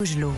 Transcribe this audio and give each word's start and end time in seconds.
Oslo. 0.00 0.32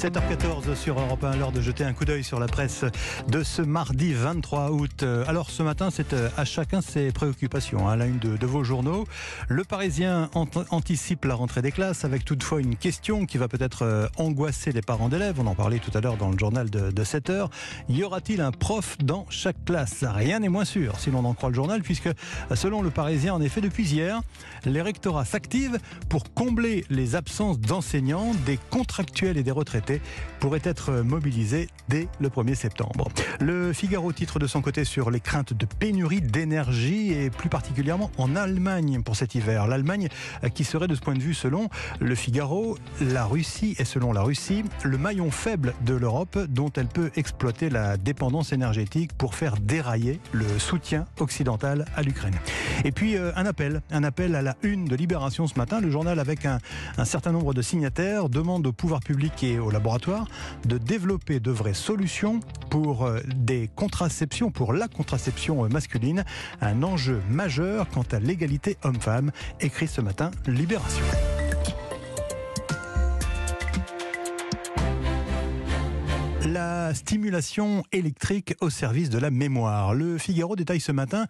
7h14 0.00 0.76
sur 0.76 0.98
Europe 0.98 1.24
1, 1.24 1.36
l'heure 1.36 1.52
de 1.52 1.60
jeter 1.60 1.84
un 1.84 1.92
coup 1.92 2.06
d'œil 2.06 2.24
sur 2.24 2.40
la 2.40 2.46
presse 2.46 2.86
de 3.28 3.42
ce 3.42 3.60
mardi 3.60 4.14
23 4.14 4.70
août. 4.70 5.02
Alors 5.28 5.50
ce 5.50 5.62
matin, 5.62 5.90
c'est 5.90 6.14
euh, 6.14 6.30
à 6.38 6.46
chacun 6.46 6.80
ses 6.80 7.12
préoccupations. 7.12 7.86
À 7.86 7.92
hein, 7.92 8.06
une 8.06 8.18
de, 8.18 8.46
vos 8.46 8.64
journaux, 8.64 9.04
le 9.48 9.62
Parisien 9.62 10.30
anticipe 10.70 11.26
la 11.26 11.34
rentrée 11.34 11.60
des 11.60 11.70
classes 11.70 12.06
avec 12.06 12.24
toutefois 12.24 12.62
une 12.62 12.76
question 12.76 13.26
qui 13.26 13.36
va 13.36 13.46
peut-être 13.46 13.82
euh, 13.82 14.06
angoisser 14.16 14.72
les 14.72 14.80
parents 14.80 15.10
d'élèves. 15.10 15.38
On 15.38 15.46
en 15.46 15.54
parlait 15.54 15.80
tout 15.80 15.90
à 15.92 16.00
l'heure 16.00 16.16
dans 16.16 16.30
le 16.30 16.38
journal 16.38 16.70
de, 16.70 16.90
de 16.90 17.04
7h. 17.04 17.50
Y 17.90 18.02
aura-t-il 18.02 18.40
un 18.40 18.52
prof 18.52 18.96
dans 19.04 19.26
chaque 19.28 19.62
classe? 19.66 20.02
Rien 20.02 20.38
n'est 20.38 20.48
moins 20.48 20.64
sûr 20.64 20.98
si 20.98 21.10
l'on 21.10 21.26
en 21.26 21.34
croit 21.34 21.50
le 21.50 21.54
journal 21.54 21.82
puisque 21.82 22.08
selon 22.54 22.80
le 22.80 22.88
Parisien, 22.88 23.34
en 23.34 23.42
effet, 23.42 23.60
depuis 23.60 23.86
hier, 23.86 24.22
les 24.64 24.80
rectorats 24.80 25.26
s'activent 25.26 25.78
pour 26.08 26.32
combler 26.32 26.86
les 26.88 27.16
absences 27.16 27.60
d'enseignants, 27.60 28.32
des 28.46 28.58
contractuels 28.70 29.36
et 29.36 29.42
des 29.42 29.50
retraités 29.50 29.89
pourrait 30.38 30.60
être 30.64 30.92
mobilisé 31.02 31.68
dès 31.88 32.08
le 32.20 32.28
1er 32.28 32.54
septembre. 32.54 33.08
Le 33.40 33.72
Figaro 33.72 34.12
titre 34.12 34.38
de 34.38 34.46
son 34.46 34.62
côté 34.62 34.84
sur 34.84 35.10
les 35.10 35.20
craintes 35.20 35.52
de 35.52 35.66
pénurie 35.66 36.20
d'énergie 36.20 37.12
et 37.12 37.30
plus 37.30 37.48
particulièrement 37.48 38.10
en 38.18 38.36
Allemagne 38.36 39.02
pour 39.02 39.16
cet 39.16 39.34
hiver. 39.34 39.66
L'Allemagne 39.66 40.08
qui 40.54 40.64
serait 40.64 40.88
de 40.88 40.94
ce 40.94 41.00
point 41.00 41.14
de 41.14 41.20
vue 41.20 41.34
selon 41.34 41.68
le 42.00 42.14
Figaro, 42.14 42.78
la 43.00 43.24
Russie 43.24 43.74
est 43.78 43.84
selon 43.84 44.12
la 44.12 44.22
Russie 44.22 44.64
le 44.84 44.98
maillon 44.98 45.30
faible 45.30 45.74
de 45.84 45.94
l'Europe 45.94 46.38
dont 46.48 46.70
elle 46.76 46.86
peut 46.86 47.10
exploiter 47.16 47.70
la 47.70 47.96
dépendance 47.96 48.52
énergétique 48.52 49.12
pour 49.14 49.34
faire 49.34 49.56
dérailler 49.56 50.20
le 50.32 50.46
soutien 50.58 51.04
occidental 51.18 51.84
à 51.96 52.02
l'Ukraine. 52.02 52.36
Et 52.84 52.92
puis 52.92 53.16
euh, 53.16 53.32
un 53.36 53.46
appel, 53.46 53.82
un 53.90 54.04
appel 54.04 54.34
à 54.34 54.42
la 54.42 54.56
une 54.62 54.84
de 54.84 54.96
Libération 54.96 55.46
ce 55.46 55.58
matin. 55.58 55.80
Le 55.80 55.90
journal 55.90 56.18
avec 56.18 56.46
un, 56.46 56.58
certain 57.04 57.32
nombre 57.32 57.54
de 57.54 57.62
signataires 57.62 58.28
demande 58.28 58.66
au 58.66 58.72
pouvoir 58.72 59.00
public 59.00 59.42
et 59.42 59.58
laboratoire 59.70 60.26
de 60.66 60.78
développer 60.78 61.40
de 61.40 61.50
vraies 61.50 61.74
solutions 61.74 62.40
pour 62.70 63.04
euh, 63.04 63.20
des 63.34 63.68
contraceptions, 63.74 64.50
pour 64.50 64.72
la 64.72 64.88
contraception 64.88 65.64
euh, 65.64 65.68
masculine, 65.68 66.24
un 66.60 66.82
enjeu 66.82 67.20
majeur 67.30 67.88
quant 67.90 68.04
à 68.12 68.18
l'égalité 68.18 68.76
homme-femme, 68.82 69.30
écrit 69.60 69.88
ce 69.88 70.00
matin 70.00 70.30
Libération. 70.46 71.04
Stimulation 76.94 77.84
électrique 77.92 78.54
au 78.60 78.70
service 78.70 79.10
de 79.10 79.18
la 79.18 79.30
mémoire. 79.30 79.94
Le 79.94 80.18
Figaro 80.18 80.56
détaille 80.56 80.80
ce 80.80 80.92
matin 80.92 81.26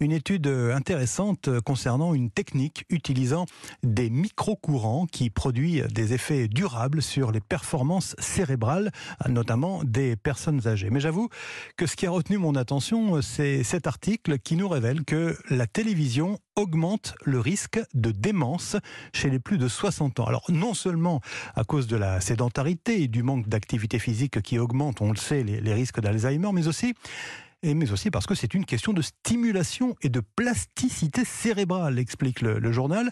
une 0.00 0.12
étude 0.12 0.46
intéressante 0.46 1.48
concernant 1.60 2.14
une 2.14 2.30
technique 2.30 2.84
utilisant 2.90 3.46
des 3.82 4.10
micro-courants 4.10 5.06
qui 5.06 5.30
produit 5.30 5.82
des 5.92 6.12
effets 6.12 6.48
durables 6.48 7.02
sur 7.02 7.32
les 7.32 7.40
performances 7.40 8.16
cérébrales, 8.18 8.90
notamment 9.28 9.82
des 9.84 10.16
personnes 10.16 10.66
âgées. 10.66 10.90
Mais 10.90 11.00
j'avoue 11.00 11.28
que 11.76 11.86
ce 11.86 11.96
qui 11.96 12.06
a 12.06 12.10
retenu 12.10 12.38
mon 12.38 12.54
attention, 12.54 13.20
c'est 13.22 13.62
cet 13.62 13.86
article 13.86 14.38
qui 14.38 14.56
nous 14.56 14.68
révèle 14.68 15.04
que 15.04 15.36
la 15.50 15.66
télévision 15.66 16.38
augmente 16.56 17.14
le 17.24 17.40
risque 17.40 17.80
de 17.94 18.12
démence 18.12 18.76
chez 19.12 19.28
les 19.28 19.40
plus 19.40 19.58
de 19.58 19.66
60 19.66 20.20
ans. 20.20 20.24
Alors 20.24 20.44
non 20.48 20.72
seulement 20.72 21.20
à 21.56 21.64
cause 21.64 21.88
de 21.88 21.96
la 21.96 22.20
sédentarité 22.20 23.02
et 23.02 23.08
du 23.08 23.22
manque 23.24 23.48
d'activité 23.48 23.98
physique 23.98 24.40
qui 24.40 24.58
augmente, 24.58 25.00
on 25.04 25.12
le 25.12 25.16
sait, 25.16 25.42
les, 25.42 25.74
risques 25.74 26.00
d'Alzheimer, 26.00 26.50
mais 26.52 26.66
aussi 26.66 28.10
parce 28.10 28.26
que 28.26 28.34
c'est 28.34 28.52
une 28.54 28.64
question 28.64 28.92
de 28.92 29.02
stimulation 29.02 29.94
et 30.02 30.08
de 30.08 30.20
plasticité 30.20 31.24
cérébrale, 31.24 31.98
explique 31.98 32.40
le, 32.42 32.72
journal. 32.72 33.10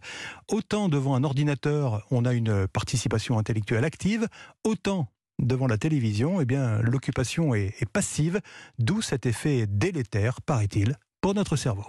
Autant 0.49 0.89
devant 0.89 1.15
un 1.15 1.25
ordinateur, 1.25 2.07
on 2.11 2.25
a 2.25 2.35
une 2.35 2.67
participation 2.69 3.39
intellectuelle 3.39 3.85
active, 3.85 4.27
autant 4.65 5.09
devant 5.39 5.67
la 5.67 5.79
télévision, 5.79 6.41
eh 6.41 6.47
l'occupation 6.83 7.55
est 7.55 7.89
passive, 7.93 8.41
d'où 8.79 9.01
cet 9.01 9.27
effet 9.27 9.67
délétère, 9.67 10.43
paraît-il, 10.43 10.97
pour 11.21 11.35
notre 11.35 11.57
cerveau. 11.57 11.87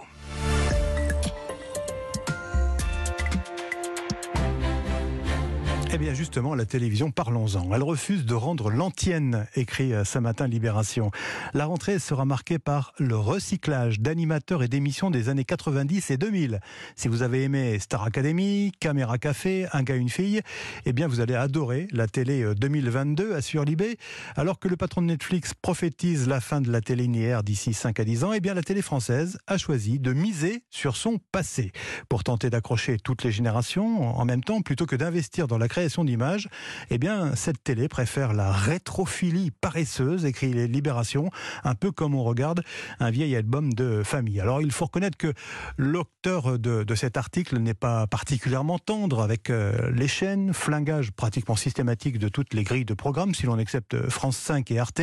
Eh 5.94 5.98
bien 5.98 6.12
justement, 6.12 6.56
la 6.56 6.64
télévision, 6.64 7.12
parlons-en. 7.12 7.72
Elle 7.72 7.84
refuse 7.84 8.24
de 8.26 8.34
rendre 8.34 8.68
l'antienne, 8.68 9.46
écrit 9.54 9.92
euh, 9.92 10.02
ce 10.02 10.18
matin 10.18 10.48
Libération. 10.48 11.12
La 11.52 11.66
rentrée 11.66 12.00
sera 12.00 12.24
marquée 12.24 12.58
par 12.58 12.94
le 12.98 13.16
recyclage 13.16 14.00
d'animateurs 14.00 14.64
et 14.64 14.68
d'émissions 14.68 15.12
des 15.12 15.28
années 15.28 15.44
90 15.44 16.10
et 16.10 16.16
2000. 16.16 16.58
Si 16.96 17.06
vous 17.06 17.22
avez 17.22 17.44
aimé 17.44 17.78
Star 17.78 18.02
Academy, 18.02 18.72
Caméra 18.80 19.18
Café, 19.18 19.68
Un 19.72 19.84
gars, 19.84 19.94
une 19.94 20.08
fille, 20.08 20.40
eh 20.84 20.92
bien 20.92 21.06
vous 21.06 21.20
allez 21.20 21.36
adorer 21.36 21.86
la 21.92 22.08
télé 22.08 22.44
2022, 22.56 23.30
euh, 23.30 23.36
assure 23.36 23.64
Libé. 23.64 23.96
Alors 24.34 24.58
que 24.58 24.66
le 24.66 24.76
patron 24.76 25.00
de 25.00 25.06
Netflix 25.06 25.54
prophétise 25.54 26.26
la 26.26 26.40
fin 26.40 26.60
de 26.60 26.72
la 26.72 26.80
télé 26.80 27.04
linéaire 27.04 27.44
d'ici 27.44 27.72
5 27.72 28.00
à 28.00 28.04
10 28.04 28.24
ans, 28.24 28.32
eh 28.32 28.40
bien 28.40 28.54
la 28.54 28.62
télé 28.62 28.82
française 28.82 29.38
a 29.46 29.58
choisi 29.58 30.00
de 30.00 30.12
miser 30.12 30.64
sur 30.70 30.96
son 30.96 31.20
passé 31.30 31.70
pour 32.08 32.24
tenter 32.24 32.50
d'accrocher 32.50 32.96
toutes 32.96 33.22
les 33.22 33.30
générations 33.30 34.18
en 34.18 34.24
même 34.24 34.42
temps 34.42 34.60
plutôt 34.60 34.86
que 34.86 34.96
d'investir 34.96 35.46
dans 35.46 35.56
la 35.56 35.68
création 35.68 35.83
d'images, 36.04 36.48
eh 36.90 36.98
bien, 36.98 37.34
cette 37.34 37.62
télé 37.62 37.88
préfère 37.88 38.32
la 38.32 38.50
rétrophilie 38.50 39.50
paresseuse, 39.50 40.24
écrit 40.24 40.52
les 40.52 40.66
Libérations, 40.66 41.30
un 41.62 41.74
peu 41.74 41.92
comme 41.92 42.14
on 42.14 42.24
regarde 42.24 42.62
un 43.00 43.10
vieil 43.10 43.36
album 43.36 43.74
de 43.74 44.02
famille. 44.02 44.40
Alors, 44.40 44.62
il 44.62 44.72
faut 44.72 44.86
reconnaître 44.86 45.18
que 45.18 45.32
l'auteur 45.76 46.58
de, 46.58 46.94
cet 46.94 47.16
article 47.16 47.58
n'est 47.58 47.74
pas 47.74 48.06
particulièrement 48.06 48.78
tendre 48.78 49.20
avec 49.20 49.50
euh, 49.50 49.90
les 49.90 50.08
chaînes, 50.08 50.54
flingage 50.54 51.12
pratiquement 51.12 51.56
systématique 51.56 52.18
de 52.18 52.28
toutes 52.28 52.54
les 52.54 52.62
grilles 52.62 52.84
de 52.84 52.94
programmes, 52.94 53.34
si 53.34 53.46
l'on 53.46 53.58
accepte 53.58 54.08
France 54.08 54.36
5 54.38 54.70
et 54.70 54.78
Arte, 54.78 55.02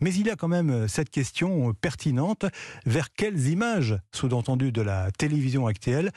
mais 0.00 0.14
il 0.14 0.26
y 0.26 0.30
a 0.30 0.36
quand 0.36 0.48
même 0.48 0.86
cette 0.88 1.10
question 1.10 1.72
pertinente, 1.74 2.46
vers 2.86 3.12
quelles 3.12 3.48
images, 3.48 3.98
sous-entendu 4.12 4.70
de 4.70 4.82
la 4.82 5.10
télévision 5.10 5.66
actuelle, 5.66 6.12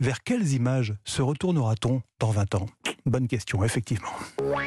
vers 0.00 0.22
quelles 0.22 0.52
images 0.54 0.94
se 1.04 1.22
retournera-t-on 1.22 2.02
dans 2.18 2.30
20 2.30 2.54
ans? 2.56 2.66
Bonne 3.06 3.28
question, 3.28 3.62
effectivement. 3.64 4.08